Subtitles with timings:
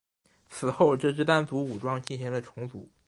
[0.49, 2.89] 此后这支掸族武装进行了重组。